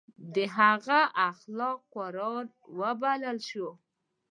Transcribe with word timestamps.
د 0.35 0.35
هغه 0.57 0.99
اخلاق 1.29 1.79
قرآن 1.95 2.45
وبلل 2.79 3.37
شول. 3.49 3.75